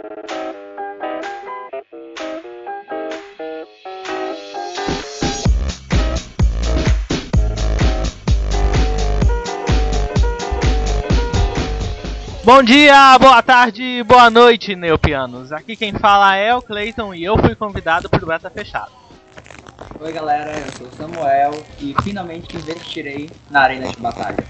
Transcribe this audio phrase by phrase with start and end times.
[0.00, 0.06] Bom
[12.62, 15.52] dia, boa tarde, boa noite, neopianos.
[15.52, 18.92] Aqui quem fala é o Clayton e eu fui convidado pro Beta Fechado.
[20.00, 24.42] Oi galera, eu sou o Samuel e finalmente investirei na arena de batalha.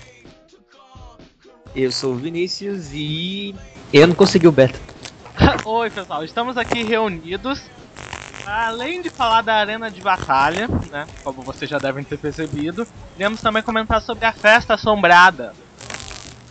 [1.74, 3.54] Eu sou o Vinícius e
[3.92, 4.89] eu não consegui o beta.
[5.64, 7.62] Oi pessoal, estamos aqui reunidos.
[8.46, 13.40] Além de falar da arena de batalha, né, como vocês já devem ter percebido, iremos
[13.40, 15.52] também comentar sobre a festa assombrada.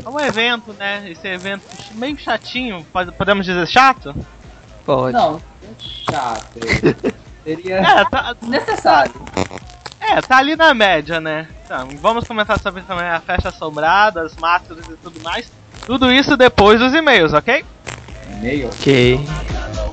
[0.03, 1.09] É um evento, né?
[1.09, 4.15] Esse evento meio chatinho, pode- podemos dizer chato?
[4.85, 5.13] Pode.
[5.13, 6.59] Não, é chato.
[7.43, 9.13] Seria É, tá, necessário.
[9.99, 11.47] é, tá ali na média, né?
[11.65, 15.51] Então, vamos comentar sobre também a festa assombrada, as máscaras e tudo mais.
[15.85, 17.65] Tudo isso depois dos e-mails, ok?
[18.39, 18.67] E-mail.
[18.67, 18.85] Ok.
[18.87, 19.88] We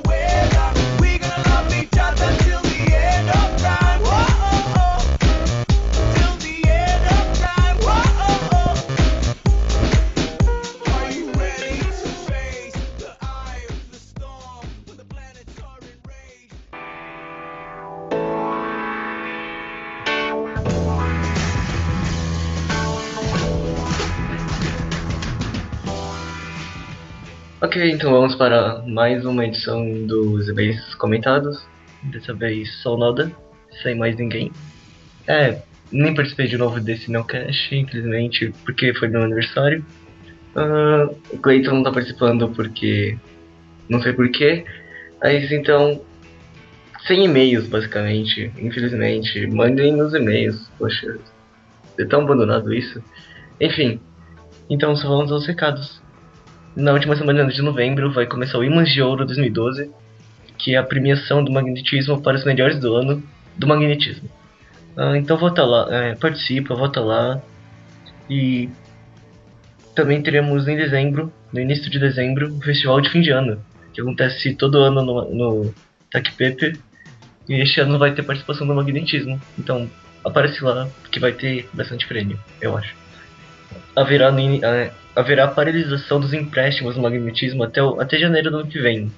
[27.77, 31.63] Ok, então vamos para mais uma edição dos e-mails comentados.
[32.01, 33.31] Dessa vez só Noda,
[33.83, 34.51] sem mais ninguém.
[35.27, 35.61] É,
[35.91, 39.85] nem participei de novo desse Nowcast, infelizmente, porque foi meu aniversário.
[40.55, 43.15] Ah, o Clayton não tá participando porque.
[43.87, 44.65] não sei porquê.
[45.21, 46.01] Mas então.
[47.05, 49.45] Sem e-mails, basicamente, infelizmente.
[49.45, 51.19] Mandem os e-mails, poxa.
[51.99, 53.03] É tão abandonado isso.
[53.61, 53.99] Enfim,
[54.67, 56.06] então só vamos aos recados.
[56.77, 59.89] Na última semana de novembro vai começar o Imãs de Ouro 2012,
[60.59, 63.23] que é a premiação do magnetismo para os melhores do ano
[63.57, 64.29] do magnetismo.
[64.95, 67.41] Ah, então vota lá, é, participa, vota lá.
[68.29, 68.69] E
[69.95, 73.59] também teremos em dezembro, no início de dezembro, o festival de fim de ano,
[73.91, 75.73] que acontece todo ano no, no
[76.11, 76.79] TACPEP.
[77.49, 79.41] E este ano vai ter participação do magnetismo.
[79.57, 79.89] Então
[80.23, 83.06] aparece lá, que vai ter bastante prêmio, eu acho
[83.95, 84.29] haverá,
[84.63, 89.11] eh, haverá paralisação dos empréstimos no magnetismo até, o- até janeiro do ano que vem,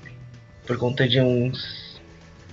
[0.68, 1.58] por conta de uns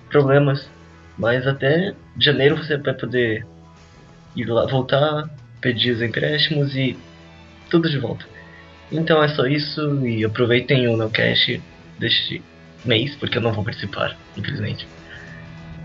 [0.08, 0.72] problemas.
[1.18, 3.48] Mas até janeiro você vai poder
[4.36, 5.24] ir lá, voltar,
[5.60, 7.04] pedir os empréstimos e
[7.70, 8.26] tudo de volta.
[8.90, 11.64] Então é só isso e aproveitem o Nowcast
[11.98, 12.46] deste
[12.84, 14.90] mês, porque eu não vou participar, infelizmente.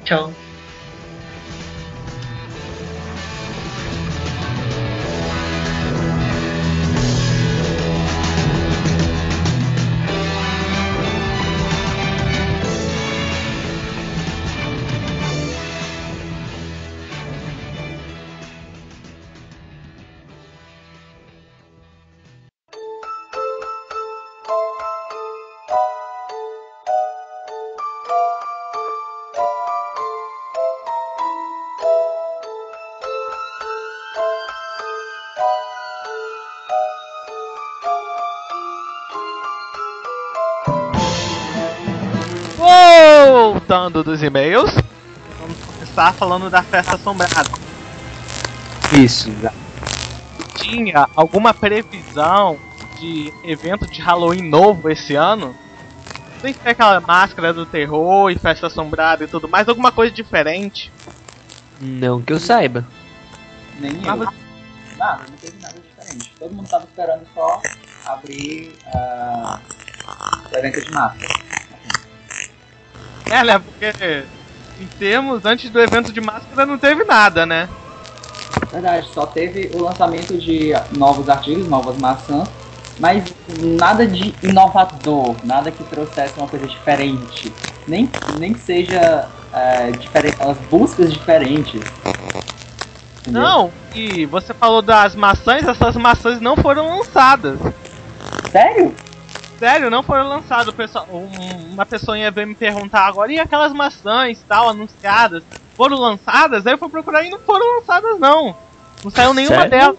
[0.04, 0.51] Tchau!
[43.72, 44.70] Voltando dos e-mails,
[45.40, 47.50] vamos começar falando da festa assombrada.
[48.92, 49.32] Isso.
[50.58, 52.60] Tinha alguma previsão
[53.00, 55.56] de evento de Halloween novo esse ano?
[56.42, 60.14] Tem que ter aquela máscara do terror e festa assombrada e tudo mais, alguma coisa
[60.14, 60.92] diferente?
[61.80, 62.86] Não que eu saiba.
[63.80, 64.98] Nem Ah, eu.
[64.98, 66.34] Nada, não teve nada diferente.
[66.38, 67.62] Todo mundo tava esperando só
[68.06, 69.62] abrir ah,
[70.52, 71.51] o evento de máscara.
[73.32, 73.60] É, né?
[73.60, 74.26] Porque
[74.80, 77.70] em termos, antes do evento de máscara não teve nada, né?
[78.72, 82.50] Verdade, só teve o lançamento de novos artigos, novas maçãs,
[83.00, 83.24] mas
[83.80, 87.52] nada de inovador, nada que trouxesse uma coisa diferente.
[87.88, 88.10] Nem,
[88.40, 91.82] nem que seja é, diferente, as buscas diferentes.
[93.22, 93.42] Entendeu?
[93.42, 97.60] Não, e você falou das maçãs, essas maçãs não foram lançadas.
[98.52, 98.94] Sério?
[99.62, 100.28] Sério, não foram
[101.08, 105.44] um- uma pessoa ia ver me perguntar agora, e aquelas maçãs tal, anunciadas,
[105.78, 106.66] foram lançadas?
[106.66, 108.56] Aí eu fui procurar e não foram lançadas, não.
[109.04, 109.70] Não saiu nenhuma Sério?
[109.70, 109.98] delas.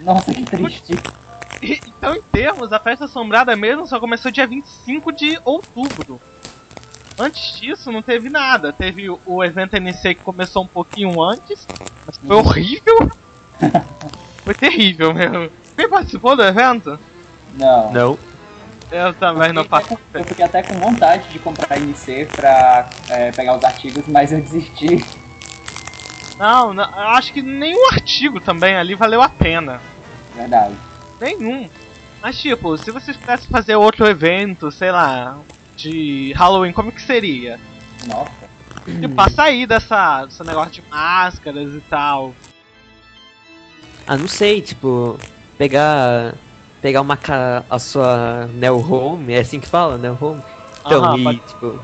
[0.00, 0.98] Nossa, que triste.
[1.60, 6.18] E- Então, em termos, a festa assombrada mesmo só começou dia 25 de outubro.
[7.18, 8.72] Antes disso, não teve nada.
[8.72, 11.68] Teve o, o evento NC que começou um pouquinho antes,
[12.06, 13.12] mas foi horrível.
[14.42, 15.50] foi terrível mesmo.
[15.76, 16.98] Quem participou do evento?
[17.54, 17.92] Não.
[17.92, 18.29] Não.
[18.90, 19.98] Eu também não Eu faço.
[20.12, 24.40] Eu fiquei até com vontade de comprar NC pra é, pegar os artigos, mas eu
[24.40, 25.04] desisti.
[26.38, 29.80] Não, não, eu acho que nenhum artigo também ali valeu a pena.
[30.34, 30.74] Verdade.
[31.20, 31.68] Nenhum.
[32.22, 35.38] Mas tipo, se vocês pudessem fazer outro evento, sei lá,
[35.76, 37.58] de Halloween, como que seria?
[38.06, 38.50] Nossa.
[38.84, 42.34] Tipo, pra sair dessa, desse negócio de máscaras e tal.
[44.06, 45.18] Ah, não sei, tipo,
[45.56, 46.34] pegar.
[46.80, 47.64] Pegar uma ca...
[47.68, 50.42] a sua Neo Home, é assim que fala, Neo Home?
[50.86, 51.80] Então, Aham, e pode- tipo,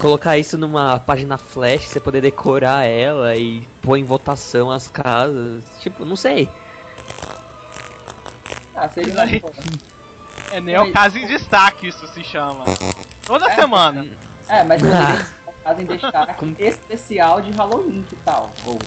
[0.00, 5.64] colocar isso numa página flash, você poder decorar ela e pôr em votação as casas.
[5.80, 6.48] Tipo, não sei.
[8.74, 9.52] Ah, seria uma boa.
[10.52, 12.64] É Neo Casa em Destaque, isso se chama.
[13.26, 14.06] Toda É, semana.
[14.48, 15.26] É, mas Ah.
[15.62, 18.50] caso em destaque especial de Halloween, que tal?
[18.66, 18.78] Ou,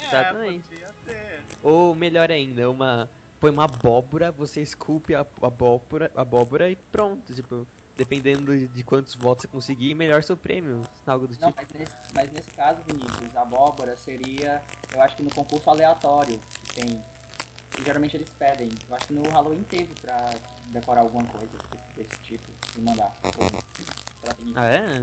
[0.00, 0.74] Exatamente.
[0.74, 1.44] É, podia ser.
[1.62, 3.08] Ou melhor ainda, uma.
[3.46, 7.64] Põe uma abóbora, você esculpe a abóbora, a abóbora e pronto, tipo.
[7.96, 10.86] Dependendo de- quantos votos você conseguir, melhor seu prêmio.
[11.06, 11.62] Algo do não, tipo.
[11.62, 14.62] mas nesse, mas nesse caso, Vinícius, a abóbora seria,
[14.92, 17.00] eu acho que no concurso aleatório que tem.
[17.70, 18.68] que geralmente eles pedem.
[18.88, 20.34] Eu acho que no Halloween teve pra
[20.66, 21.56] decorar alguma coisa
[21.96, 23.16] desse, tipo e mandar.
[24.20, 24.34] Pra.
[24.56, 25.00] Ah, é?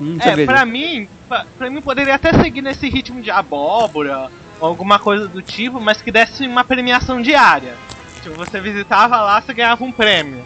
[0.00, 4.30] Não É, pra mim, pra, pra mim poderia até seguir nesse ritmo de abóbora,
[4.60, 7.76] alguma coisa do tipo, mas que desse uma premiação diária.
[8.22, 10.44] Tipo, você visitava lá, você ganhava um prêmio.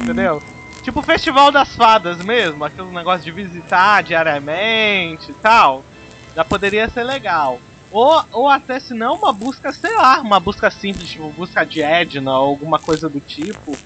[0.00, 0.42] Entendeu?
[0.82, 5.84] Tipo o Festival das Fadas mesmo, aquele negócio de visitar diariamente e tal.
[6.34, 7.60] Já poderia ser legal.
[7.90, 11.82] Ou, ou até se não, uma busca, sei lá, uma busca simples, tipo busca de
[11.82, 13.78] Edna ou alguma coisa do tipo.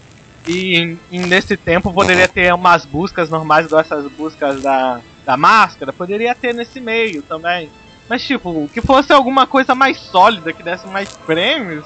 [0.46, 6.34] E, e nesse tempo poderia ter umas buscas normais, essas buscas da, da máscara, poderia
[6.36, 7.68] ter nesse meio também.
[8.08, 11.84] Mas tipo, que fosse alguma coisa mais sólida, que desse mais prêmios,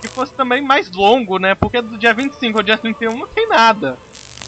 [0.00, 1.54] que fosse também mais longo, né?
[1.54, 3.98] Porque do dia 25 ao dia 31 não tem nada.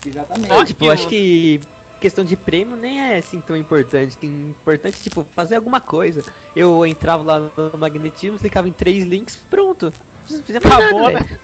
[0.04, 0.48] Exatamente.
[0.48, 0.92] Não, tipo, aquilo.
[0.92, 1.60] acho que
[2.00, 4.16] questão de prêmio nem é assim tão importante.
[4.16, 6.24] Tem importante, tipo, fazer alguma coisa.
[6.56, 9.92] Eu entrava lá no magnetismo, clicava em três links, pronto.
[10.30, 11.38] Não precisa Acabou, nada, né?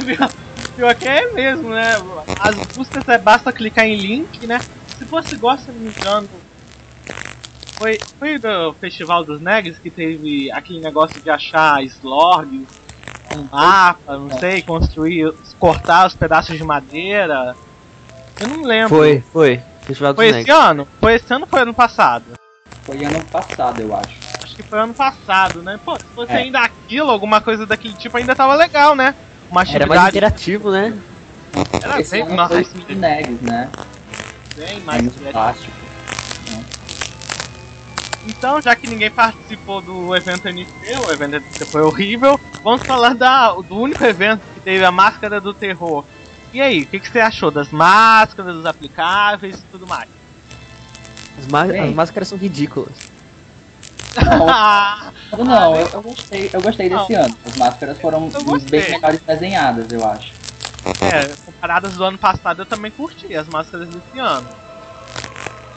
[0.00, 0.30] velho.
[0.76, 1.94] Pior que é mesmo, né?
[2.38, 4.58] As buscas é basta clicar em link, né?
[4.98, 6.28] Se se não me engano.
[7.80, 12.68] Foi, foi do Festival dos Negs que teve aquele negócio de achar slorgs,
[13.32, 17.56] um mapa, não sei, construir, cortar os pedaços de madeira.
[18.38, 18.90] Eu não lembro.
[18.90, 19.62] Foi, foi.
[19.86, 20.54] Festival dos Foi esse Negs.
[20.54, 20.86] ano?
[21.00, 22.24] Foi esse ano ou foi ano passado?
[22.82, 24.14] Foi ano passado, eu acho.
[24.42, 25.80] Acho que foi ano passado, né?
[25.82, 26.36] Pô, se fosse É.
[26.36, 29.14] ainda aquilo, alguma coisa daquele tipo, ainda tava legal, né?
[29.50, 30.92] Uma Era mais interativo, né?
[31.82, 33.70] era Esse bem mais, foi o Negs, né?
[34.54, 35.89] bem mais criativo.
[38.26, 40.68] Então, já que ninguém participou do evento NC,
[41.06, 45.40] o evento NC foi horrível, vamos falar da, do único evento que teve a máscara
[45.40, 46.04] do terror.
[46.52, 50.08] E aí, o que, que você achou das máscaras, dos aplicáveis e tudo mais?
[51.38, 52.92] As, as máscaras são ridículas.
[55.32, 57.24] Não, não, eu, eu gostei, eu gostei desse Não.
[57.24, 57.38] ano.
[57.44, 58.28] As máscaras foram
[58.68, 60.32] bem melhores desenhadas, eu acho.
[61.00, 64.48] é, comparadas do ano passado, eu também curti as máscaras desse ano.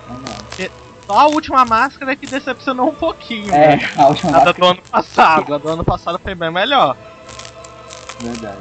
[0.09, 0.82] Não, não.
[1.13, 3.75] Só a última máscara que decepcionou um pouquinho, né?
[3.75, 5.53] É, a última A da máscara, do ano passado.
[5.53, 6.97] A do ano passado foi bem melhor.
[8.19, 8.57] verdade.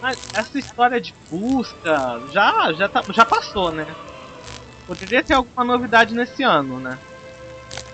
[0.00, 3.84] Mas essa história de busca já, já, tá, já passou, né?
[4.86, 6.96] Poderia ter alguma novidade nesse ano, né?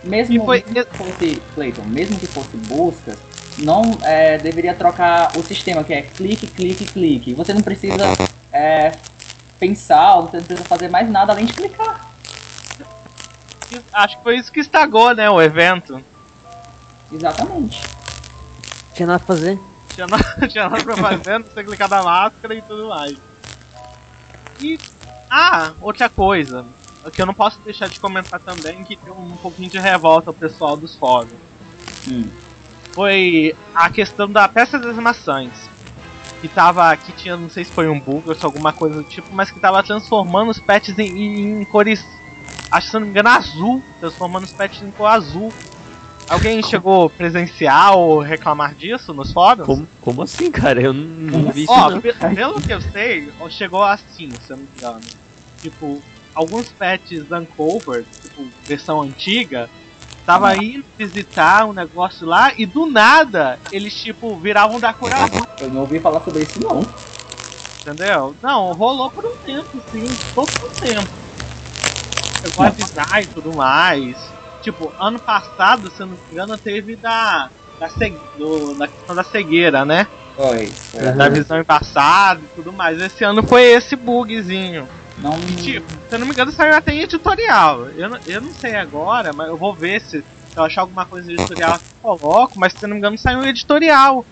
[0.04, 3.18] Mesmo, foi- mesmo que fosse, Clayton, mesmo que fosse buscas,
[3.56, 7.32] não é, deveria trocar o sistema, que é clique, clique, clique.
[7.32, 8.04] Você não precisa
[8.52, 8.92] é,
[9.58, 12.11] pensar, você não precisa fazer mais nada além de clicar.
[13.72, 16.02] E Acho que foi isso que estragou, né, o evento.
[17.10, 17.82] Exatamente.
[18.94, 19.58] Tinha nada pra fazer.
[19.94, 23.16] Tinha nada, tinha nada pra fazer, não sei clicar na máscara e tudo mais.
[24.60, 24.78] E.
[25.30, 26.64] Ah, outra coisa.
[27.12, 30.34] Que eu não posso deixar de comentar também, que deu um pouquinho de revolta ao
[30.34, 31.32] pessoal dos fóruns.
[32.06, 32.28] Hum.
[32.92, 35.50] Foi a questão da peça das maçãs.
[36.40, 36.94] Que tava.
[36.96, 39.50] Que tinha, não sei se foi um bug ou se alguma coisa do tipo, mas
[39.50, 42.04] que tava transformando os pets em, em cores.
[42.72, 43.82] Acho que se não me engano, azul.
[44.00, 45.52] Transformando os pets em cor azul.
[46.28, 49.66] Alguém chegou a presenciar ou reclamar disso nos fóruns?
[49.66, 50.80] Como, como assim, cara?
[50.80, 51.90] Eu não, não vi isso Ó,
[52.34, 55.02] pelo que eu sei, chegou assim, se eu não me engano.
[55.60, 56.02] Tipo,
[56.34, 59.68] alguns pets Uncovered, tipo, versão antiga,
[60.24, 65.46] tava indo visitar um negócio lá e do nada eles, tipo, viravam da cor azul,
[65.60, 66.86] Eu não ouvi falar sobre isso, não.
[67.80, 68.34] entendeu?
[68.42, 71.21] Não, rolou por um tempo, sim, pouco tempo.
[72.44, 74.34] Chegou a avisar e tudo mais.
[74.60, 77.50] Tipo, ano passado, se eu não me engano, teve da.
[77.78, 80.06] Da, cegue- do- da questão da cegueira, né?
[80.34, 80.76] Foi.
[80.94, 81.16] Uhum.
[81.16, 82.98] Da visão embaçada e tudo mais.
[83.00, 84.88] Esse ano foi esse bugzinho.
[85.16, 85.32] Não,
[85.62, 87.88] Tipo, se eu não me engano, saiu até em editorial.
[87.90, 90.24] Eu não, eu não sei agora, mas eu vou ver se,
[90.56, 93.48] eu achar alguma coisa editorial eu coloco, mas se eu não me engano, saiu em
[93.48, 94.26] editorial.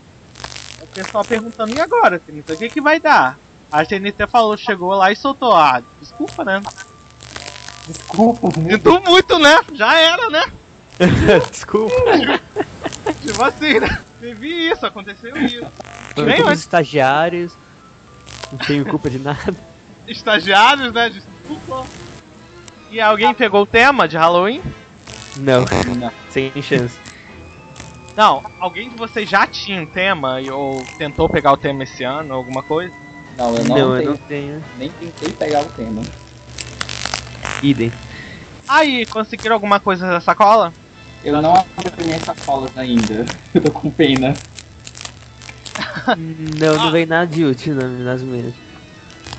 [0.81, 3.39] O pessoal perguntando, e agora, TNT, o que, que vai dar?
[3.71, 5.53] A TNT falou, chegou lá e soltou.
[5.55, 6.63] Ah, desculpa, né?
[7.87, 8.49] Desculpa.
[8.61, 8.73] né?
[8.73, 9.61] Sinto muito, né?
[9.75, 10.45] Já era, né?
[11.51, 11.95] Desculpa.
[13.23, 14.03] Tipo assim, né?
[14.21, 15.67] Teve isso, aconteceu isso.
[16.17, 17.53] Eu Bem os estagiários.
[18.53, 19.55] Não tenho culpa de nada.
[20.07, 21.09] Estagiários, né?
[21.09, 21.87] Desculpa.
[22.91, 24.61] E alguém pegou o tema de Halloween?
[25.37, 25.65] Não,
[25.97, 26.13] Não.
[26.29, 26.99] sem chance.
[28.17, 32.03] Não, alguém de vocês já tinha um tema e- ou tentou pegar o tema esse
[32.05, 32.93] ano, alguma coisa?
[33.39, 34.65] Não, eu não, Não, eu tenho, não tenho.
[34.77, 36.03] nem tentei pegar o tema.
[37.63, 37.93] Idem.
[38.69, 40.73] Aí, conseguiram alguma coisa da sacola?
[41.25, 43.25] Eu não abri minhas sacolas ainda.
[43.53, 44.35] Eu tô com pena.
[46.17, 48.55] Não, não veio nada de útil na- nas minhas.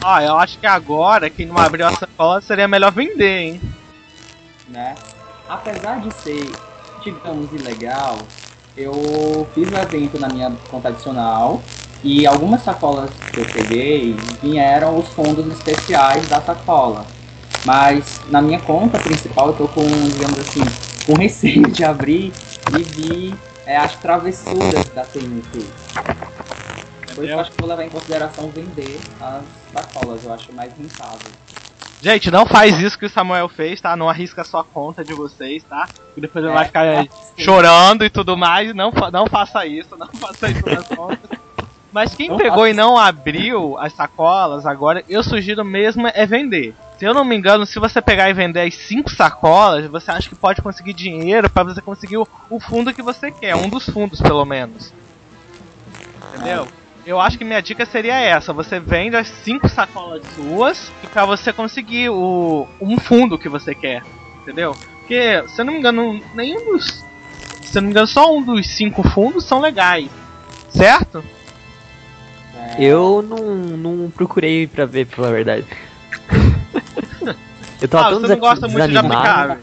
[0.03, 3.61] Ah, eu acho que agora, quem não abriu a sacola, seria melhor vender, hein?
[4.67, 4.95] né?
[5.47, 6.51] Apesar de ser,
[6.99, 8.17] digamos, ilegal,
[8.75, 11.61] eu fiz o evento na minha conta adicional
[12.03, 17.05] e algumas sacolas que eu peguei vieram os fundos especiais da sacola.
[17.65, 20.61] Mas na minha conta principal eu tô com, digamos assim,
[21.05, 22.33] com receio de abrir
[22.77, 25.59] e vi é, as travessuras da TNT.
[27.13, 30.71] Por isso eu acho que vou levar em consideração vender as sacolas, eu acho mais
[30.77, 31.31] rentável.
[32.01, 33.95] Gente, não faz isso que o Samuel fez, tá?
[33.95, 35.87] Não arrisca a sua conta de vocês, tá?
[36.17, 38.73] E depois ele vai ficar aí chorando e tudo mais.
[38.73, 41.29] Não, não faça isso, não faça isso nas contas.
[41.91, 46.73] Mas quem pegou e não abriu as sacolas, agora eu sugiro mesmo é vender.
[46.97, 50.29] Se eu não me engano, se você pegar e vender as cinco sacolas, você acha
[50.29, 53.89] que pode conseguir dinheiro pra você conseguir o, o fundo que você quer, um dos
[53.89, 54.93] fundos pelo menos.
[56.29, 56.67] Entendeu?
[57.05, 61.25] Eu acho que minha dica seria essa: você vende as cinco sacolas suas e pra
[61.25, 64.03] você conseguir o um fundo que você quer,
[64.41, 64.77] entendeu?
[64.99, 67.03] Porque, se eu não me engano, nenhum dos,
[67.63, 70.09] se eu não me engano, só um dos cinco fundos são legais,
[70.69, 71.23] certo?
[72.79, 73.37] Eu não,
[73.77, 75.65] não procurei pra ver, pela verdade.
[77.81, 79.57] Eu tava ah, tão você não gosta muito de aplicável.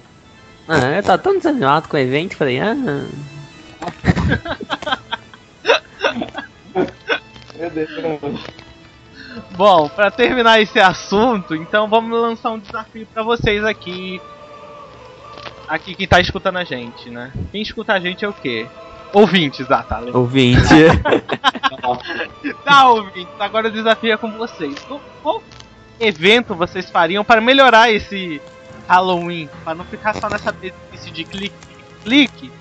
[0.66, 2.74] Ah, eu tava tão desanimado com o evento, falei, ah,
[7.56, 7.88] Meu Deus.
[9.52, 14.20] Bom, pra terminar esse assunto, então vamos lançar um desafio pra vocês aqui.
[15.66, 17.32] Aqui quem tá escutando a gente, né?
[17.52, 18.66] Quem escuta a gente é o quê?
[19.12, 19.98] Ouvintes, ah, tá.
[19.98, 20.20] legal.
[20.20, 20.62] ouvinte.
[22.64, 24.74] Tá, ouvintes, agora o desafio é com vocês.
[25.22, 25.42] Qual,
[26.00, 28.40] evento vocês fariam para melhorar esse
[28.86, 29.48] Halloween?
[29.64, 31.54] Para não ficar só nessa mesmice de clique,
[32.04, 32.52] clique.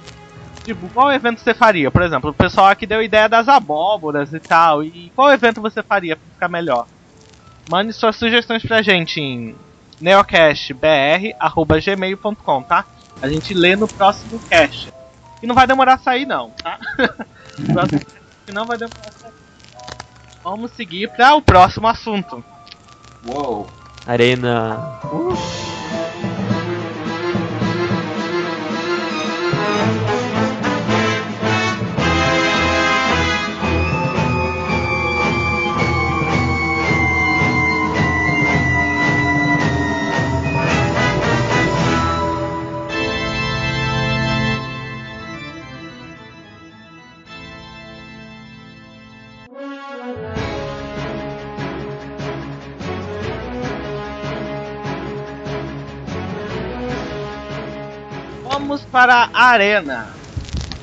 [0.64, 1.90] Tipo, qual evento você faria?
[1.90, 4.84] Por exemplo, o pessoal aqui deu ideia das abóboras e tal.
[4.84, 6.86] E qual evento você faria para ficar melhor?
[7.70, 9.56] Mande suas sugestões pra gente em
[10.02, 12.86] neocastbr.gmail.com, tá?
[13.22, 14.92] A gente lê no próximo cast.
[15.42, 16.80] E não vai demorar a sair não, tá?
[18.48, 19.34] Não vai demorar a sair.
[20.44, 22.44] Vamos seguir para o próximo assunto.
[23.26, 23.68] Uou.
[24.06, 25.00] Arena.
[25.04, 25.40] Vamos
[58.92, 60.10] para a arena.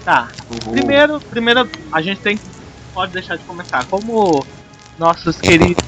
[0.05, 0.29] Tá.
[0.71, 2.39] Primeiro, primeiro a gente tem
[2.95, 3.85] pode deixar de começar.
[3.87, 4.45] Como
[4.99, 5.83] nossos queridos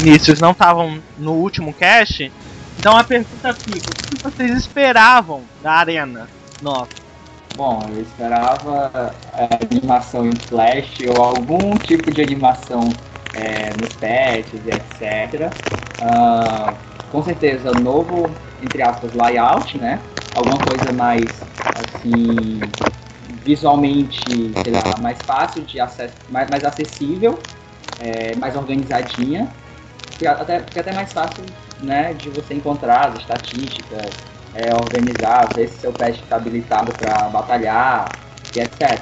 [0.00, 2.30] inícios não estavam no último cast,
[2.78, 6.28] então a pergunta fica: o que vocês esperavam da arena?
[6.62, 7.00] Nossa.
[7.56, 12.88] Bom, eu esperava é, animação em Flash ou algum tipo de animação
[13.34, 15.52] é, nos patches, etc.
[16.00, 16.72] Ah,
[17.10, 18.30] com certeza, novo,
[18.62, 19.98] entre aspas, layout, né?
[20.34, 21.40] Alguma coisa mais,
[21.76, 22.60] assim,
[23.44, 27.38] visualmente, sei lá, mais fácil de acesso, mais, mais acessível,
[27.98, 29.50] é, mais organizadinha.
[30.10, 31.44] Porque até, porque até mais fácil,
[31.80, 34.14] né, de você encontrar as estatísticas,
[34.54, 38.14] é, organizar, ver se seu pet está habilitado para batalhar
[38.54, 39.00] e etc.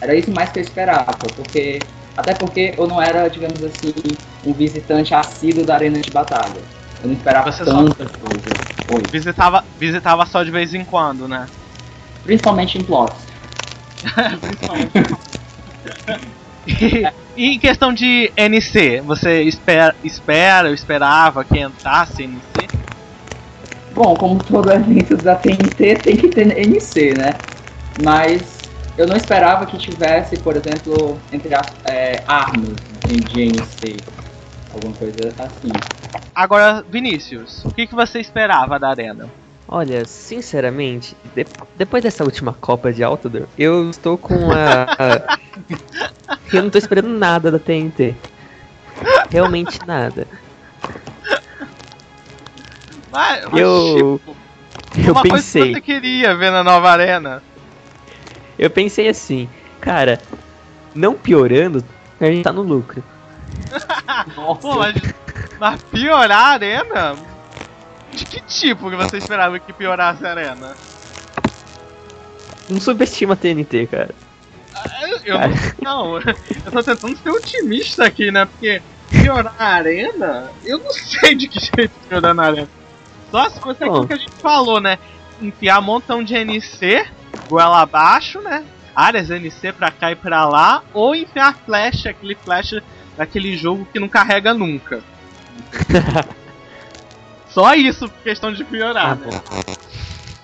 [0.00, 1.82] Era isso mais que eu esperava, porque
[2.16, 3.92] até porque eu não era, digamos assim,
[4.44, 6.60] um visitante assíduo da arena de batalha.
[7.02, 8.59] Eu não esperava Você só- tantas coisas.
[8.90, 9.02] Oi.
[9.10, 11.46] Visitava, visitava só de vez em quando, né?
[12.24, 13.16] Principalmente em plots.
[14.40, 15.20] Principalmente.
[16.66, 17.06] E,
[17.36, 22.68] e em questão de NC, você espera, espera ou esperava que entrasse NC?
[23.94, 27.34] Bom, como todo evento da TNT tem que ter NC, né?
[28.04, 28.42] Mas
[28.96, 32.76] eu não esperava que tivesse, por exemplo, entre as é, armas
[33.08, 33.96] de NC.
[34.72, 35.72] Alguma coisa assim.
[36.34, 39.28] Agora, Vinícius, o que, que você esperava da arena?
[39.68, 41.46] Olha, sinceramente, de-
[41.76, 44.84] depois dessa última Copa de Outdoor, eu estou com a.
[44.98, 45.38] a-
[46.52, 48.14] eu não tô esperando nada da TNT.
[49.30, 50.26] Realmente nada.
[53.10, 54.36] Mas, mas, Eu- tipo,
[54.96, 57.42] Eu uma coisa que pensei, você queria ver na nova arena.
[58.58, 59.48] eu pensei assim,
[59.80, 60.20] cara,
[60.94, 61.84] não piorando,
[62.20, 63.02] a gente tá no lucro.
[64.36, 64.94] Nossa, Pô, mas,
[65.58, 67.16] mas piorar a arena?
[68.12, 70.76] De que tipo que você esperava que piorasse a arena?
[72.68, 74.14] Não subestima a TNT, cara.
[75.02, 75.48] Eu, eu não,
[75.82, 78.44] não, eu tô tentando ser otimista aqui, né?
[78.44, 82.68] Porque piorar a arena, eu não sei de que jeito piorar na arena.
[83.30, 84.06] Só as coisas aquilo Bom.
[84.06, 84.98] que a gente falou, né?
[85.40, 87.06] Enfiar um montão de NC,
[87.48, 88.64] goela abaixo, né?
[88.94, 92.74] Áreas NC pra cá e pra lá, ou enfiar flash, aquele flash
[93.20, 95.02] daquele jogo que não carrega nunca.
[97.50, 99.40] Só isso, questão de piorar, Ah, né?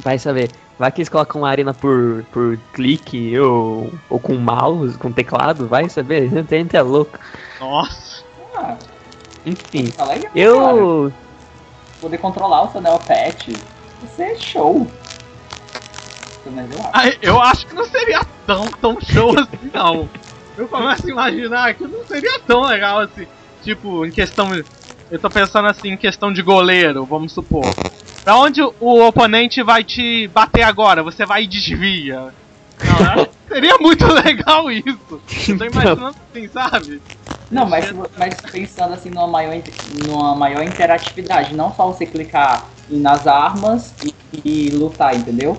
[0.00, 0.50] Vai saber.
[0.78, 5.66] Vai que eles colocam a arena por, por clique ou, ou com mouse, com teclado,
[5.66, 6.28] vai saber.
[6.38, 7.18] A TNT é louco.
[7.58, 8.22] Nossa.
[8.54, 8.76] ah,
[9.46, 10.24] Enfim, tá legal.
[10.24, 10.38] cara.
[10.38, 11.12] eu.
[11.98, 13.52] Poder controlar o seu Neopet.
[13.52, 14.86] Isso é show.
[16.44, 16.90] Menos eu acho.
[16.92, 20.06] Ah, Eu acho que não seria tão, tão show assim, não.
[20.56, 23.26] Eu começo a imaginar que não seria tão legal assim.
[23.62, 24.52] Tipo, em questão.
[25.10, 27.76] Eu tô pensando assim, em questão de goleiro, vamos supor.
[28.24, 31.02] Pra onde o oponente vai te bater agora?
[31.02, 32.34] Você vai e desvia.
[32.82, 35.22] Não, que seria muito legal isso.
[35.48, 37.00] Eu tô imaginando assim, sabe?
[37.50, 43.26] Não, mas, mas pensando assim numa maior, numa maior interatividade, não só você clicar nas
[43.26, 44.12] armas e,
[44.44, 45.56] e lutar, entendeu?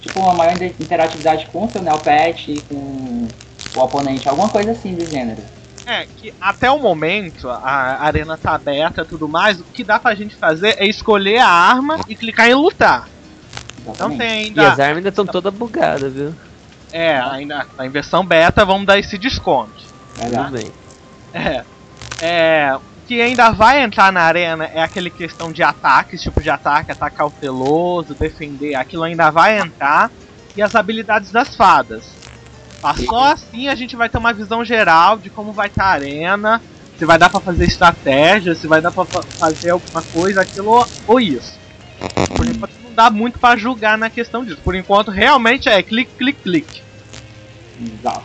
[0.00, 3.28] Tipo, uma maior inter- interatividade com o seu Neopet com
[3.74, 5.42] o oponente, alguma coisa assim do gênero.
[5.84, 9.98] É, que até o momento a arena tá aberta e tudo mais, o que dá
[9.98, 13.08] pra gente fazer é escolher a arma e clicar em lutar.
[13.84, 14.18] Não Exatamente.
[14.18, 14.72] tem E ainda.
[14.72, 16.32] as armas ainda estão todas bugadas, viu?
[16.92, 19.72] É, ainda tá em versão beta, vamos dar esse desconto.
[20.16, 20.44] Verdade.
[20.44, 20.72] Tudo bem.
[21.32, 21.64] É.
[22.20, 22.76] É.
[22.76, 26.48] O que ainda vai entrar na arena é aquele questão de ataque, esse tipo de
[26.50, 30.10] ataque, ataque cauteloso, defender, aquilo ainda vai entrar.
[30.54, 32.21] E as habilidades das fadas.
[32.82, 32.94] Tá?
[32.96, 36.60] Só assim a gente vai ter uma visão geral de como vai estar a arena,
[36.98, 40.84] se vai dar pra fazer estratégia, se vai dar pra fa- fazer alguma coisa, aquilo
[41.06, 41.60] ou- isso.
[42.36, 44.60] Por enquanto não dá muito pra julgar na questão disso.
[44.64, 46.82] Por enquanto realmente é clique, clique, clique.
[47.80, 48.24] Exato.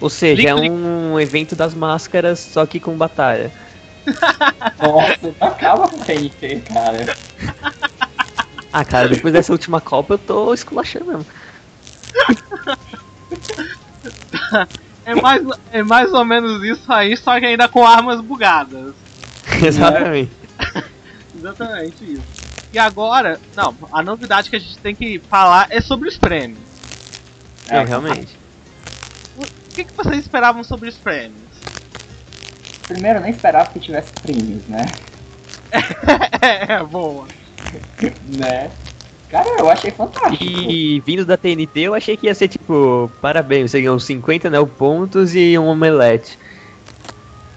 [0.00, 0.70] Ou seja, Clique, é clique.
[0.70, 3.52] um evento das máscaras, só que com batalha.
[4.80, 7.16] Nossa, acaba com o TNT, cara.
[8.72, 11.26] Ah, cara, depois dessa última Copa eu tô esculachando mesmo.
[15.04, 18.94] É mais, é mais ou menos isso aí, só que ainda com armas bugadas.
[19.60, 20.30] Exatamente.
[21.36, 22.22] Exatamente isso.
[22.72, 26.60] E agora, não, a novidade que a gente tem que falar é sobre os prêmios.
[27.68, 28.38] É, realmente.
[29.36, 31.42] O que, que vocês esperavam sobre os prêmios?
[32.86, 34.86] Primeiro, eu nem esperava que tivesse prêmios, né?
[36.68, 37.26] é, boa.
[38.38, 38.70] né?
[39.32, 40.44] Cara, eu achei fantástico.
[40.44, 44.58] E vindo da TNT, eu achei que ia ser tipo, parabéns, você ganhou 50 né,
[44.76, 46.38] pontos e um omelete.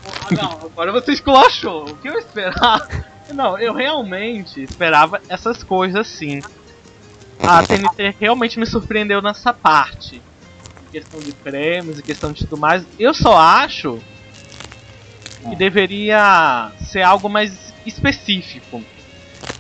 [0.05, 1.83] Ah, não, agora você esculachou.
[1.83, 2.87] O que eu esperava?
[3.27, 6.43] Não, eu realmente esperava essas coisas sim.
[7.39, 10.21] A TNT realmente me surpreendeu nessa parte.
[10.81, 12.85] Em questão de prêmios, em questão de tudo mais.
[12.99, 13.97] Eu só acho
[15.39, 15.57] que Ah.
[15.57, 18.81] deveria ser algo mais específico.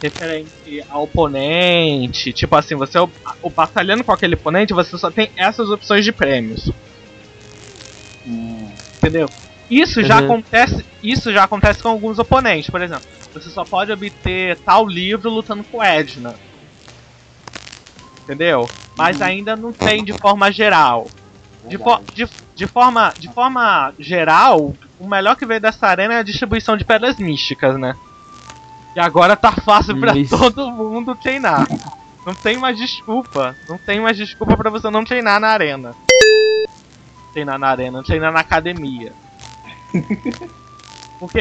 [0.01, 2.33] Referente ao oponente.
[2.33, 3.09] Tipo assim, você é o,
[3.41, 6.69] o batalhando com aquele oponente, você só tem essas opções de prêmios.
[8.25, 9.29] Hum, Entendeu?
[9.69, 10.25] Isso já Uhum.
[10.25, 10.85] acontece.
[11.01, 13.05] Isso já acontece com alguns oponentes, por exemplo.
[13.33, 16.35] Você só pode obter tal livro lutando com Edna.
[18.23, 18.69] Entendeu?
[18.95, 19.25] Mas Uhum.
[19.27, 21.11] ainda não tem de forma geral.
[21.67, 22.13] De, fo- verdade.
[22.13, 26.77] de, de forma, de forma geral, o melhor que veio dessa arena é a distribuição
[26.77, 27.95] de pedras místicas, né?
[28.95, 30.37] E agora tá fácil pra Isso.
[30.37, 31.67] todo mundo treinar.
[32.25, 33.55] Não tem mais desculpa.
[33.67, 35.93] Não tem mais desculpa pra você não treinar na arena.
[37.33, 39.13] Treinar na arena, treinar na academia.
[41.19, 41.39] Porque,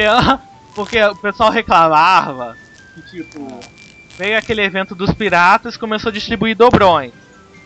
[0.73, 2.55] porque o pessoal reclamava
[2.93, 3.59] que, tipo,
[4.17, 7.11] veio aquele evento dos piratas e começou a distribuir dobrões.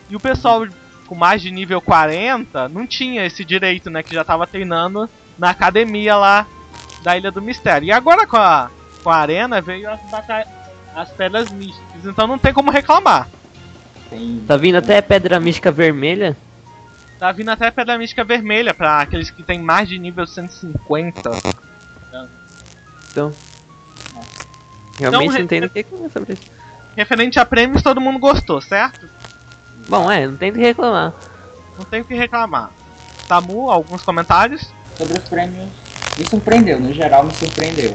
[0.08, 0.66] E o pessoal
[1.06, 4.02] com mais de nível 40 não tinha esse direito, né?
[4.02, 6.46] Que já tava treinando na academia lá
[7.02, 7.86] da Ilha do Mistério.
[7.86, 8.70] E agora com a,
[9.00, 10.46] com a arena veio as, bata-
[10.94, 13.28] as pedras místicas, então não tem como reclamar.
[14.08, 14.42] Tem...
[14.46, 16.36] Tá vindo até pedra mística vermelha?
[17.18, 21.30] Tá vindo até pedra mística vermelha pra aqueles que tem mais de nível 150.
[23.10, 23.34] Então.
[24.98, 26.42] Realmente Então, não tem re- o que reclamar sobre isso.
[26.96, 29.08] Referente a prêmios, todo mundo gostou, certo?
[29.88, 31.12] Bom, é, não tem o que reclamar.
[31.78, 32.70] Não tem o que reclamar.
[33.26, 34.68] Samu, alguns comentários?
[34.98, 35.68] Sobre os prêmios,
[36.18, 37.94] me surpreendeu, no geral me surpreendeu.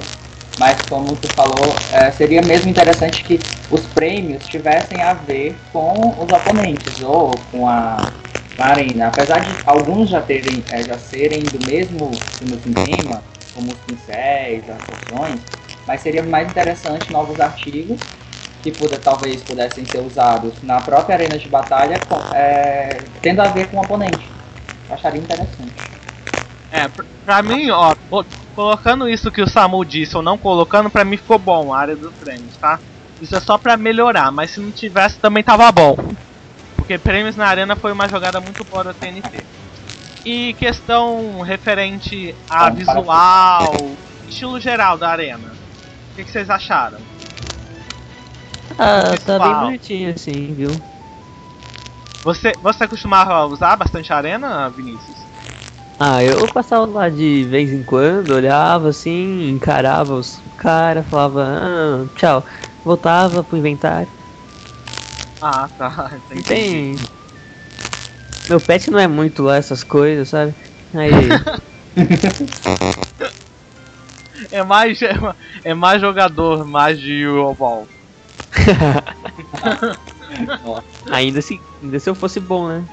[0.58, 3.39] Mas como tu falou, é, seria mesmo interessante que
[3.70, 8.13] os prêmios tivessem a ver com os oponentes ou com a,
[8.56, 9.08] com a arena.
[9.08, 12.24] Apesar de alguns já terem, é, já serem do mesmo,
[12.74, 15.41] tema, como os pincéis, as poções,
[15.86, 18.02] mas seria mais interessante novos artigos
[18.62, 23.48] que puder, talvez pudessem ser usados na própria arena de batalha, com- é, tendo a
[23.48, 24.34] ver com o oponente.
[24.88, 25.86] Eu acharia interessante.
[26.70, 26.88] É,
[27.25, 27.95] pra, mim, ó,
[28.55, 31.95] colocando isso que o Samu disse ou não colocando, pra mim ficou bom a área
[31.95, 32.79] dos prêmios, tá?
[33.19, 35.95] Isso é só pra melhorar, mas se não tivesse também tava bom.
[36.75, 39.43] Porque prêmios na arena foi uma jogada muito boa da TNT.
[40.23, 43.73] E questão referente a Bom, visual,
[44.27, 45.51] estilo geral da arena.
[46.11, 46.99] O que, que vocês acharam?
[48.77, 50.71] Ah, tá bem bonitinho assim, viu?
[52.23, 55.35] Você, você costumava usar bastante a arena, Vinícius?
[55.99, 62.05] Ah, eu passava lá de vez em quando, olhava assim, encarava os cara, falava, ah,
[62.15, 62.43] tchau.
[62.84, 64.10] Voltava pro inventário.
[65.41, 66.19] Ah, tá.
[66.29, 66.95] Não tem.
[68.49, 70.53] Meu pet não é muito lá essas coisas, sabe?
[70.93, 71.10] Aí.
[74.51, 75.13] É mais, é,
[75.63, 77.88] é mais jogador, mais de Euroball.
[81.10, 82.84] ainda se, ainda se eu fosse bom, né?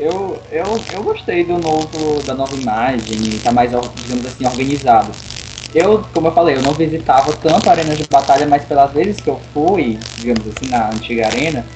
[0.00, 5.12] Eu, eu, eu gostei do novo, da nova imagem, tá mais, digamos assim, organizado.
[5.74, 9.20] Eu, como eu falei, eu não visitava tanto a arena de batalha, mas pelas vezes
[9.20, 11.66] que eu fui, digamos assim, na antiga arena,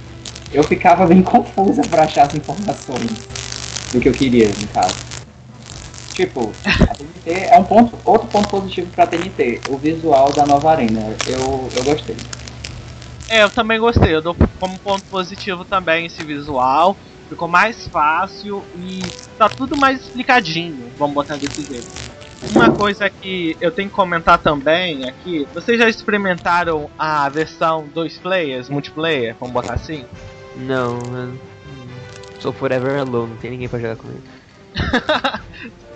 [0.50, 3.10] eu ficava bem confusa pra achar as informações
[3.92, 4.96] do que eu queria, no caso.
[6.14, 10.70] Tipo, a TNT é um ponto, outro ponto positivo pra TNT, o visual da nova
[10.70, 11.14] arena.
[11.28, 12.16] Eu, eu gostei.
[13.28, 14.14] É, eu também gostei.
[14.14, 16.96] Eu dou como ponto positivo também esse visual.
[17.28, 20.90] Ficou mais fácil e tá tudo mais explicadinho.
[20.98, 21.86] Vamos botar desse jeito.
[22.50, 28.18] Uma coisa que eu tenho que comentar também aqui, vocês já experimentaram a versão dois
[28.18, 30.04] players, multiplayer, vamos botar assim?
[30.56, 31.38] Não, eu
[32.40, 34.20] sou forever alone, não tem ninguém pra jogar comigo.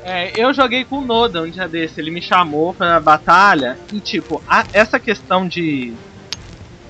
[0.05, 4.01] É, eu joguei com o Noda um dia desse, ele me chamou pra batalha e
[4.01, 5.93] tipo, a- essa questão de.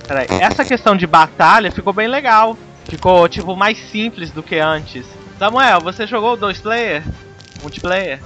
[0.07, 2.55] Peraí, essa questão de batalha ficou bem legal.
[2.89, 5.05] Ficou tipo mais simples do que antes.
[5.37, 7.03] Samuel, você jogou dois player?
[7.61, 8.19] Multiplayer?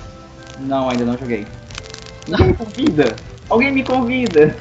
[0.60, 1.46] Não, ainda não joguei.
[2.28, 3.16] Ninguém me convida!
[3.50, 4.56] Alguém me convida!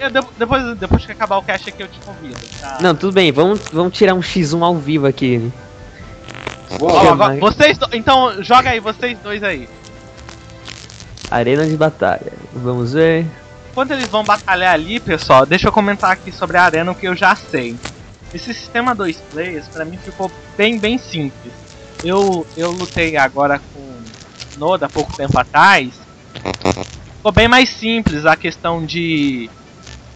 [0.00, 2.38] Eu de- depois, depois que acabar o cast aqui eu te convido.
[2.60, 2.78] Tá?
[2.80, 5.52] Não, tudo bem, vamos, vamos tirar um X1 ao vivo aqui.
[6.80, 9.68] Uou, agora, vocês então joga aí, vocês dois aí.
[11.30, 12.32] Arena de batalha.
[12.54, 13.26] Vamos ver.
[13.74, 17.06] Quando eles vão batalhar ali, pessoal, deixa eu comentar aqui sobre a arena o que
[17.06, 17.76] eu já sei.
[18.32, 21.52] Esse sistema 2 players pra mim ficou bem, bem simples.
[22.02, 24.02] Eu, eu lutei agora com
[24.56, 25.98] Noda há pouco tempo atrás.
[27.16, 29.50] Ficou bem mais simples a questão de,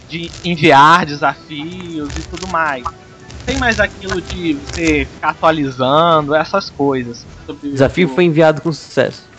[0.07, 2.83] de enviar desafios e tudo mais.
[2.83, 7.25] Não Tem mais aquilo de você ficar atualizando, essas coisas.
[7.47, 9.29] O desafio o- foi enviado com sucesso.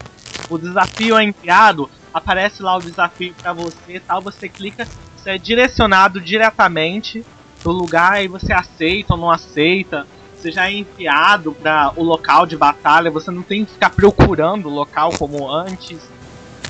[0.48, 5.30] o desafio é enviado, aparece lá o desafio pra você e tal, você clica, você
[5.30, 7.24] é direcionado diretamente
[7.64, 10.06] pro lugar e você aceita ou não aceita.
[10.36, 14.68] Você já é enviado para o local de batalha, você não tem que ficar procurando
[14.68, 15.98] o local como antes.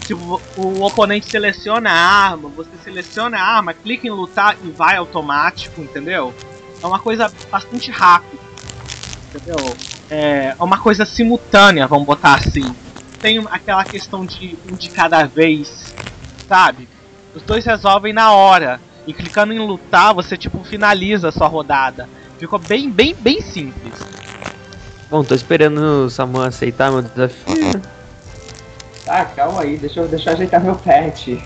[0.06, 4.96] Tipo, o oponente seleciona a arma, você seleciona a arma, clica em lutar e vai
[4.96, 6.32] automático, entendeu?
[6.82, 8.42] É uma coisa bastante rápida,
[9.28, 9.76] entendeu?
[10.08, 12.74] É uma coisa simultânea, vamos botar assim
[13.24, 15.94] tem aquela questão de um de cada vez,
[16.46, 16.86] sabe?
[17.34, 18.78] Os dois resolvem na hora.
[19.06, 22.08] E clicando em lutar, você tipo finaliza a sua rodada.
[22.38, 24.04] Ficou bem, bem, bem simples.
[25.10, 27.82] Bom, tô esperando o Samuel aceitar meu desafio.
[29.04, 31.42] Tá, calma aí, deixa eu, deixa eu ajeitar meu pet.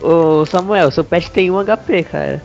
[0.00, 2.42] Ô Samuel, seu pet tem um HP, cara.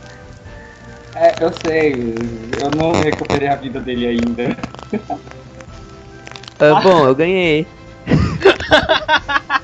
[1.14, 2.14] É, eu sei,
[2.60, 4.56] eu não recuperei a vida dele ainda.
[6.58, 7.66] Ah, bom, eu ganhei.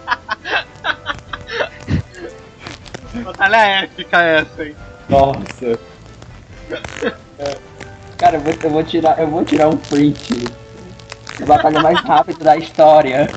[3.14, 4.74] Batalha épica essa, hein?
[5.08, 5.78] Nossa.
[7.38, 7.56] É.
[8.18, 10.44] Cara, eu vou, eu vou tirar, eu vou tirar um print.
[11.42, 13.28] A batalha mais rápida da história.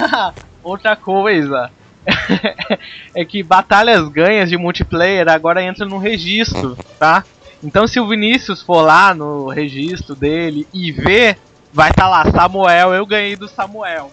[0.62, 1.70] Outra coisa
[3.14, 7.24] é que batalhas ganhas de multiplayer agora entram no registro, tá?
[7.62, 11.38] Então se o Vinícius for lá no registro dele e ver,
[11.72, 14.10] vai estar lá, Samuel, eu ganhei do Samuel.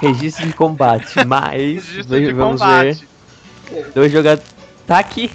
[0.00, 1.88] Registro de combate, mas.
[1.88, 3.00] Registro de vamos combate.
[3.00, 3.11] ver.
[3.94, 4.50] Dois jogadores.
[4.86, 5.30] Tá aqui.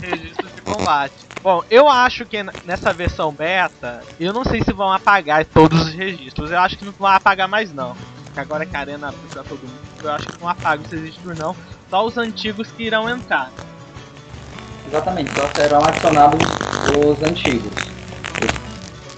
[0.00, 1.14] registro de combate.
[1.42, 5.94] Bom, eu acho que nessa versão beta, eu não sei se vão apagar todos os
[5.94, 6.50] registros.
[6.50, 7.96] Eu acho que não vão apagar mais não.
[8.24, 11.00] Porque agora que a arena abre pra todo mundo, eu acho que não apagam esses
[11.00, 11.54] registros não.
[11.88, 13.50] Só os antigos que irão entrar.
[14.88, 16.40] Exatamente, só serão adicionados
[16.96, 17.72] os antigos.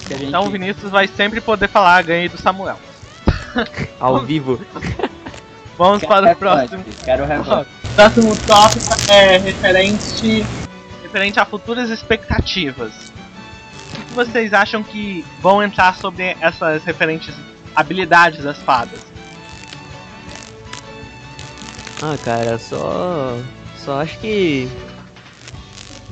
[0.07, 0.29] Que a gente...
[0.29, 2.79] Então o Vinícius vai sempre poder falar, ganhei do Samuel.
[3.99, 4.61] Ao vivo.
[5.77, 6.85] Vamos Quero para o próximo.
[7.05, 7.71] Quero revanche.
[7.99, 10.47] Próximo tópico é referente,
[11.03, 12.93] referente a futuras expectativas.
[13.93, 17.35] O que vocês acham que vão entrar sobre essas referentes
[17.75, 19.01] habilidades das fadas?
[22.01, 23.37] Ah, cara, só.
[23.85, 24.69] Só acho que.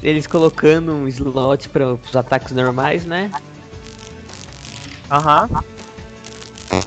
[0.03, 3.31] Eles colocando um slot para os ataques normais, né?
[5.09, 5.49] Aham.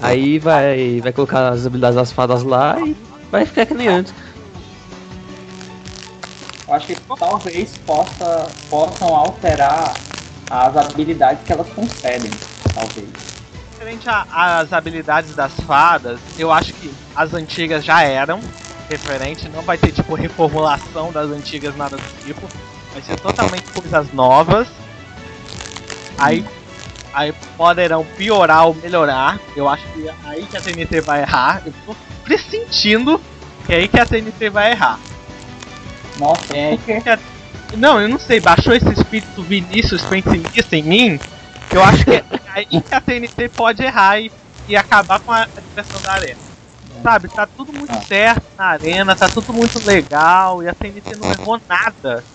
[0.02, 2.98] Aí vai, vai colocar as habilidades das fadas lá e
[3.32, 4.14] vai ficar que nem antes.
[6.70, 9.96] Eu acho que talvez possa, possam alterar
[10.52, 12.30] as habilidades que elas concedem.
[12.76, 13.10] Talvez.
[13.72, 18.40] Referente às habilidades das fadas, eu acho que as antigas já eram
[18.88, 22.48] referente, não vai ter tipo reformulação das antigas, nada do tipo.
[22.94, 24.68] Vai ser totalmente coisas novas.
[26.20, 26.46] Aí,
[27.12, 29.40] aí poderão piorar ou melhorar.
[29.56, 31.64] Eu acho que é aí que a TNT vai errar.
[31.66, 33.20] Eu tô pressentindo
[33.66, 35.00] que é aí que a TNT vai errar.
[36.20, 36.74] Nossa, É,
[37.10, 37.20] a-
[37.78, 41.20] Não, eu não sei, baixou esse espírito Vinícius pensimista em mim,
[41.70, 44.32] que eu acho que é aí que a TNT pode errar e,
[44.68, 46.40] e acabar com a, diversão da arena.
[47.04, 51.32] Sabe, tá tudo muito certo na arena, tá tudo muito legal, e a TNT não
[51.32, 52.26] errou nada.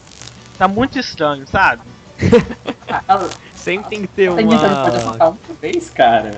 [0.56, 1.82] Tá muito estranho, sabe?
[3.54, 5.10] Sempre tem que ter a gente não pode uma.
[5.10, 6.36] acertar uma vez, cara.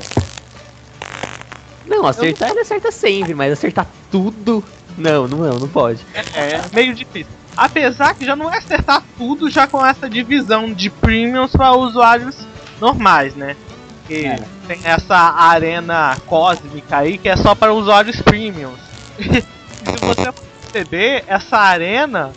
[1.86, 4.64] Não, acertar ele acerta sempre, mas acertar tudo.
[4.96, 6.04] Não, não, não, não pode.
[6.14, 6.20] É,
[6.52, 7.32] é meio difícil.
[7.56, 12.36] Apesar que já não é acertar tudo já com essa divisão de premiums para usuários
[12.80, 13.56] normais, né?
[14.06, 14.42] Que É.
[14.66, 18.78] tem essa arena cósmica aí que é só para usuários premiums.
[19.18, 22.32] e se você perceber, essa arena,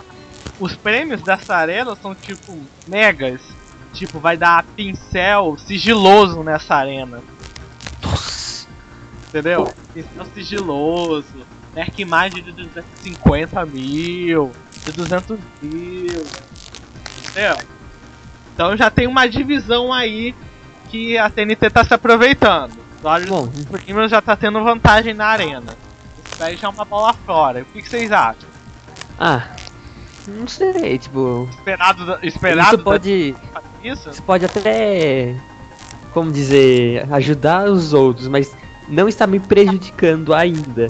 [0.60, 3.42] os prêmios dessa arena são tipo megas.
[3.94, 7.22] Tipo, vai dar pincel sigiloso nessa arena.
[9.28, 9.74] Entendeu?
[9.94, 11.26] Pincel sigiloso.
[11.76, 14.52] Merc mais de 250 mil.
[14.86, 16.24] De 200 mil.
[17.30, 17.58] Entendeu?
[18.54, 20.34] Então já tem uma divisão aí
[20.90, 22.74] que a TNT tá se aproveitando.
[23.04, 25.78] Olha, Bom, o Premium já tá tendo vantagem na arena.
[26.26, 27.62] Isso daí já é uma bola fora.
[27.62, 28.50] O que, que vocês acham?
[29.20, 29.44] ah.
[30.28, 31.50] Não sei, tipo.
[31.52, 33.32] Esperado, esperado Isso pode.
[33.54, 34.10] da- isso?
[34.12, 35.36] Isso pode até.
[36.14, 37.08] Como dizer.
[37.12, 38.56] Ajudar os outros, mas
[38.88, 40.88] não está me prejudicando ainda.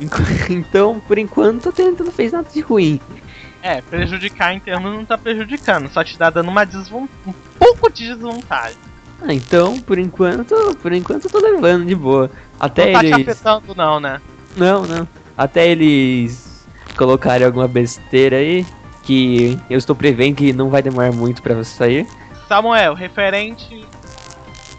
[0.50, 3.00] Então, por enquanto, a TNT não fez nada de ruim.
[3.62, 7.06] É, prejudicar em termos não tá prejudicando, só te dá dando uma desvan...
[7.26, 8.78] um pouco de desvantagem.
[9.22, 12.30] Ah, então, por enquanto, por enquanto eu tô levando de boa.
[12.58, 13.28] Até não tá te eles.
[13.28, 14.20] afetando não, né?
[14.56, 15.06] Não, não.
[15.36, 18.66] Até eles colocarem alguma besteira aí.
[19.02, 22.06] Que eu estou prevendo que não vai demorar muito pra sair.
[22.46, 23.84] Samuel, referente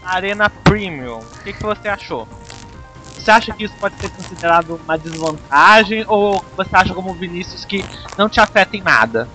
[0.04, 2.26] Arena Premium, o que, que você achou?
[3.22, 7.84] Você acha que isso pode ser considerado uma desvantagem ou você acha como Vinícius que
[8.18, 9.28] não te afeta em nada?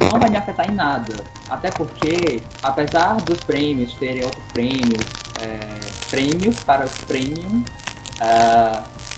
[0.00, 1.24] Não vai me afetar em nada.
[1.48, 5.06] Até porque, apesar dos prêmios terem outros prêmios,
[5.40, 7.62] é, prêmios para os premium,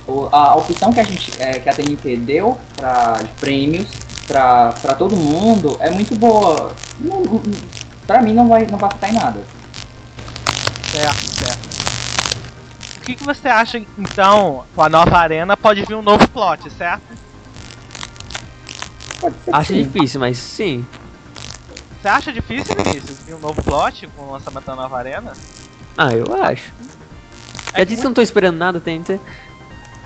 [0.06, 3.88] o- a opção que a gente é, que a TNT deu para de prêmios
[4.28, 6.74] para todo mundo é muito boa.
[6.98, 7.40] Não-
[8.06, 9.40] pra mim não vai, não vai afetar em nada.
[10.92, 11.59] Certo, certo.
[13.00, 16.70] O que, que você acha então com a nova arena pode vir um novo plot,
[16.70, 17.02] certo?
[19.20, 19.82] Pode ser Acho sim.
[19.82, 20.86] difícil, mas sim.
[22.00, 25.32] Você acha difícil, Vinícius, vir um novo plot com o lançamento da nova arena?
[25.96, 26.72] Ah, eu acho.
[27.72, 29.20] É Já que, disse que eu não tô esperando nada, TNT.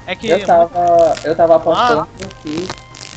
[0.07, 2.09] é que Eu tava, eu tava apostando
[2.43, 2.69] que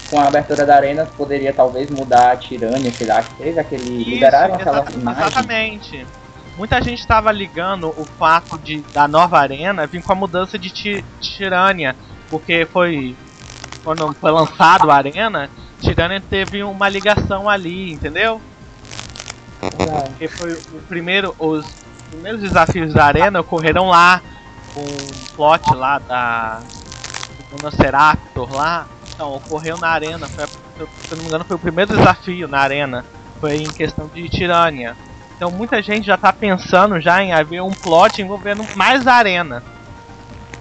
[0.09, 4.01] com a abertura da arena poderia talvez mudar a tirânia, sei lá, que teve aquele.
[4.01, 5.21] Isso, liberaram aquela imagem.
[5.23, 6.07] Exatamente.
[6.57, 10.71] Muita gente estava ligando o fato de da nova arena vir com a mudança de
[10.71, 11.95] ti- Tirânia,
[12.31, 13.15] porque foi
[13.83, 18.41] quando foi lançado a arena, Tirânia teve uma ligação ali, entendeu?
[19.59, 21.63] Porque foi o primeiro, os
[22.09, 24.21] primeiros desafios da arena ocorreram lá,
[24.73, 26.61] com o plot lá da
[27.51, 28.87] do Velociraptor lá.
[29.13, 32.59] Então, ocorreu na arena, foi, se eu não me engano foi o primeiro desafio na
[32.59, 33.05] arena,
[33.39, 34.95] foi em questão de tirânia.
[35.37, 39.63] Então muita gente já tá pensando já em haver um plot envolvendo mais arena.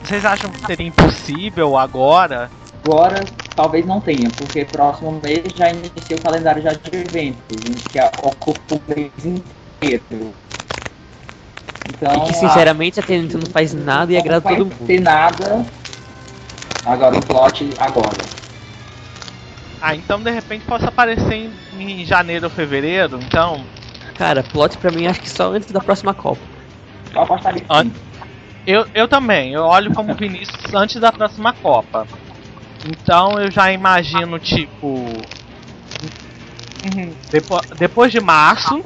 [0.05, 2.51] Vocês acham que seria impossível agora?
[2.85, 3.25] Agora,
[3.57, 8.75] talvez não tenha, porque próximo mês já inicia o calendário já de eventos, que ocupa
[8.75, 10.33] o mês inteiro.
[11.89, 14.87] Então, E que sinceramente a TNT não faz nada e não agrada todo mundo.
[14.87, 15.65] ter nada.
[16.85, 18.17] Agora, o plot agora.
[19.81, 23.65] Ah, então de repente possa aparecer em, em janeiro ou fevereiro, então.
[24.17, 26.41] Cara, plot pra mim acho que só antes da próxima Copa.
[27.13, 27.85] Eu apostaria Ah.
[28.67, 32.07] Eu, eu também, eu olho como Vinícius antes da próxima Copa.
[32.85, 34.89] Então eu já imagino, tipo.
[36.85, 38.83] uhum, Depo depois de março.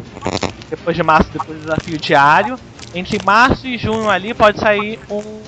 [0.68, 2.58] Depois de março, depois do desafio diário.
[2.94, 5.18] Entre março e junho ali pode sair um.
[5.18, 5.42] Um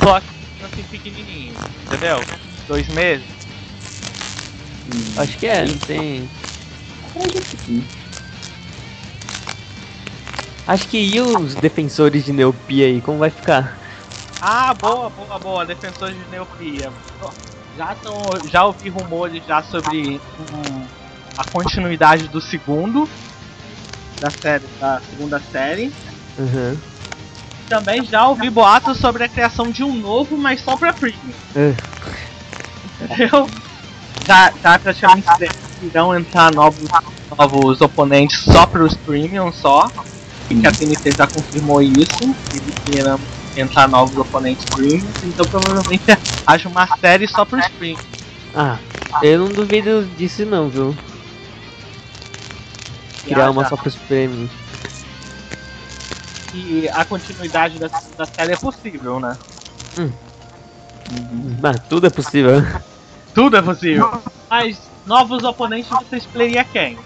[0.00, 0.26] bloco
[0.64, 1.54] assim pequenininho.
[1.86, 2.20] Entendeu?
[2.68, 3.26] Dois meses.
[4.88, 6.28] Hum, Acho que é, não tem.
[7.10, 7.84] acredito que sim.
[10.66, 13.76] Acho que e os defensores de Neopia aí, como vai ficar?
[14.40, 15.66] Ah, boa, boa, boa.
[15.66, 16.90] Defensores de Neopia.
[17.76, 18.14] Já, tão,
[18.48, 20.82] já ouvi rumores já sobre hum,
[21.36, 23.08] a continuidade do segundo.
[24.20, 25.92] Da série, da segunda série.
[26.38, 26.78] Uhum.
[27.68, 31.18] Também já ouvi boatos sobre a criação de um novo, mas só pra Premium.
[31.56, 31.74] É.
[33.02, 33.48] Entendeu?
[34.26, 35.26] Já, já praticamente
[35.82, 36.88] irão entrar novos,
[37.36, 39.90] novos oponentes só pros Premium só.
[40.48, 42.34] Que a TNT já confirmou isso.
[42.84, 43.20] Que irão
[43.56, 45.10] entrar novos oponentes Premium.
[45.22, 46.04] Então provavelmente
[46.46, 47.98] haja uma série só pros Premium.
[48.54, 48.78] Ah,
[49.22, 50.96] eu não duvido disso não, viu?
[53.24, 54.50] Criar uma só pros prêmios.
[56.52, 59.36] E a continuidade da, da série é possível, né?
[61.62, 62.62] Ah, tudo é possível.
[63.34, 64.22] Tudo é possível.
[64.48, 66.96] Mas novos oponentes você escolheria quem?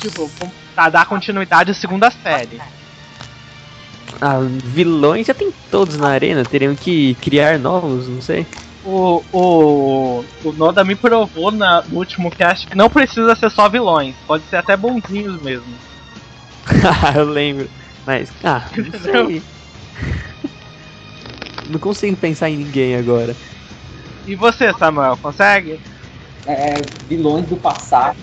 [0.00, 2.60] Tipo, com- pra dar continuidade à segunda série.
[4.20, 8.46] Ah, vilões já tem todos na arena, teriam que criar novos, não sei.
[8.84, 13.68] O, o, o Noda me provou na, no último cast que não precisa ser só
[13.68, 15.72] vilões, pode ser até bonzinhos mesmo.
[17.16, 17.68] eu lembro.
[18.06, 19.42] Mas, ah, não sei.
[21.70, 23.36] não consigo pensar em ninguém agora.
[24.26, 25.80] E você, Samuel, consegue?
[26.46, 26.74] É,
[27.08, 28.16] vilões do passado,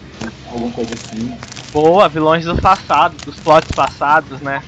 [0.50, 1.38] alguma coisa assim.
[1.72, 4.64] Boa, vilões do passado, dos plots passados, né?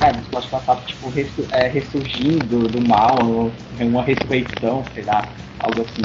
[0.00, 5.22] É, nos plots passados, tipo, ressu é, ressurgindo do mal, uma ressurreição, sei lá,
[5.60, 6.02] algo assim.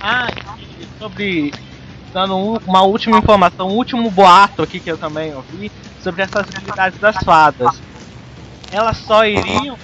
[0.00, 0.26] Ah,
[0.78, 1.50] e sobre.
[2.12, 6.48] Dando um- uma última informação, um último boato aqui que eu também ouvi sobre essas
[6.48, 7.82] habilidades das fadas.
[8.70, 9.76] Elas só iriam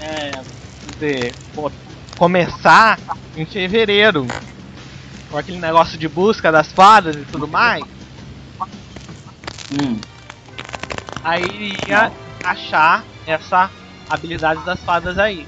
[0.00, 0.40] é,
[0.82, 1.34] dizer,
[2.16, 2.98] começar
[3.36, 4.26] em fevereiro.
[5.30, 7.84] Com aquele negócio de busca das fadas e tudo mais.
[9.70, 9.98] Hum,
[11.22, 12.10] Aí iria
[12.42, 13.70] achar essa
[14.08, 15.46] habilidade das fadas aí.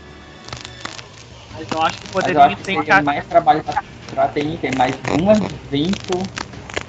[1.52, 6.28] Mas eu acho que poderia acho que mais trabalho pra, pra TNT, mas um evento,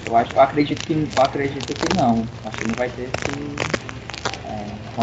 [0.06, 2.28] eu acho, eu acredito que, eu acredito que não.
[2.46, 3.32] Acho que não vai ter esse,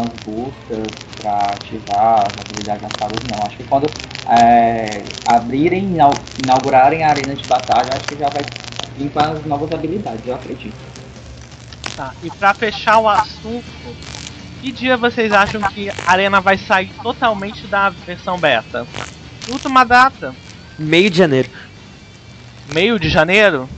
[0.01, 0.87] umas buscas
[1.21, 3.45] pra ativar as habilidades das fadas, não.
[3.45, 3.87] Acho que quando
[4.29, 8.43] é, abrirem, inau- inaugurarem a arena de batalha, acho que já vai
[8.97, 10.75] vir com as novas habilidades, eu acredito.
[11.95, 13.63] Tá, e pra fechar o assunto,
[14.61, 18.87] que dia vocês acham que a Arena vai sair totalmente da versão beta?
[19.47, 20.33] Última data,
[20.77, 21.49] Meio de janeiro.
[22.65, 23.69] meio de janeiro?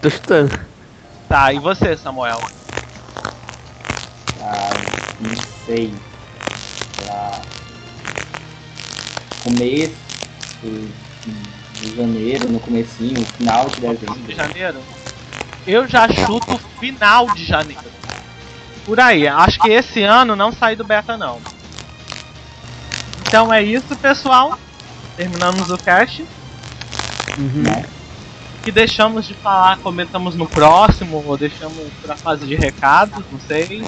[0.00, 0.50] Tô chutando.
[1.28, 2.40] Tá, e você, Samuel?
[5.20, 5.34] Não
[5.66, 5.92] sei.
[6.96, 7.40] Pra
[9.42, 9.94] começo
[11.80, 14.34] de janeiro, no comecinho, final de De dezembro.
[14.34, 14.78] janeiro?
[15.66, 17.82] Eu já chuto final de janeiro.
[18.84, 21.40] Por aí, acho que esse ano não sai do beta não.
[23.26, 24.58] Então é isso, pessoal.
[25.16, 26.24] Terminamos o cast.
[27.38, 27.62] Uhum.
[27.62, 27.84] Né?
[28.64, 33.84] que deixamos de falar, comentamos no próximo, ou deixamos pra fase de recados, não sei.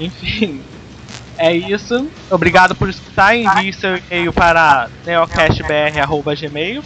[0.00, 0.62] Enfim,
[1.36, 2.08] é isso.
[2.30, 3.34] Obrigado por escutar.
[3.36, 6.82] Envie seu e-mail para neocastbr.gmail.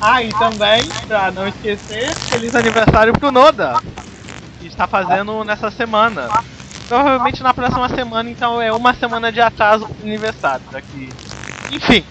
[0.00, 3.80] Ah, e também, pra não esquecer, feliz aniversário pro Noda,
[4.60, 6.28] que está fazendo nessa semana.
[6.86, 11.10] Provavelmente na próxima semana, então é uma semana de atraso pro aniversário daqui.
[11.70, 12.04] Enfim,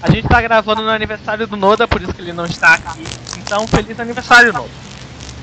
[0.00, 3.04] a gente tá gravando no aniversário do Noda, por isso que ele não está aqui.
[3.38, 4.70] Então, feliz aniversário, Noda.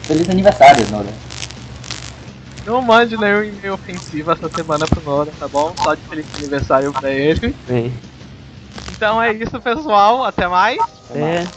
[0.04, 1.27] Feliz aniversário, Noda.
[2.68, 5.74] Não mande nenhum e-mail ofensivo essa semana pro Noda, tá bom?
[5.82, 7.56] Só de feliz aniversário pra ele.
[7.66, 7.94] Bem,
[8.90, 10.26] Então é isso, pessoal.
[10.26, 10.78] Até mais.
[11.16, 11.48] é.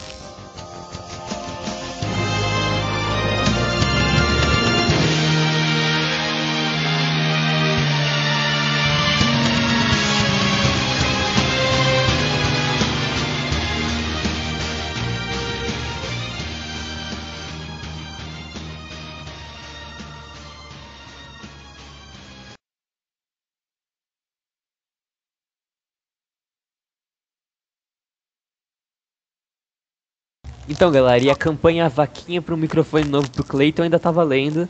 [30.71, 34.69] Então, galera, e a campanha Vaquinha pro microfone novo pro Cleiton ainda tá valendo.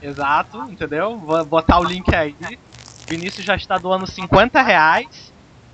[0.00, 1.20] Exato, entendeu?
[1.20, 2.34] Vou botar o link aí.
[3.06, 5.06] Vinícius já está doando 50 reais.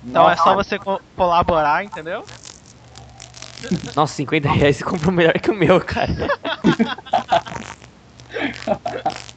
[0.03, 2.21] Então é só você co- colaborar, entendeu?
[3.95, 6.27] Nossa, 50 reais você comprou melhor que o meu, cara.